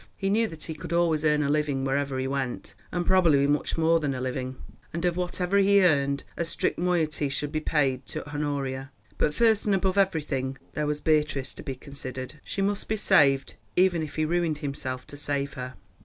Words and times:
He 0.17 0.31
knew 0.31 0.47
that 0.47 0.63
he 0.63 0.73
could 0.73 0.93
always 0.93 1.23
earn 1.23 1.43
a 1.43 1.49
living 1.51 1.85
wherever 1.85 2.17
he 2.17 2.25
went, 2.27 2.73
and 2.91 3.05
probably 3.05 3.45
much 3.45 3.77
more 3.77 3.99
than 3.99 4.15
a 4.15 4.19
living, 4.19 4.55
and 4.91 5.05
of 5.05 5.15
whatever 5.15 5.59
he 5.59 5.83
earned 5.85 6.23
a 6.35 6.43
strict 6.43 6.79
moiety 6.79 7.29
should 7.29 7.51
be 7.51 7.59
paid 7.59 8.07
to 8.07 8.27
Honoria. 8.27 8.91
But 9.19 9.35
first 9.35 9.67
and 9.67 9.75
above 9.75 9.99
everything, 9.99 10.57
there 10.73 10.87
was 10.87 10.99
Beatrice 11.01 11.53
to 11.53 11.61
be 11.61 11.75
considered. 11.75 12.39
She 12.43 12.63
must 12.63 12.89
be 12.89 12.97
saved, 12.97 13.53
even 13.75 14.01
if 14.01 14.15
he 14.15 14.25
ruined 14.25 14.57
himself 14.57 15.05
to 15.05 15.17
save 15.17 15.53
her. 15.53 15.75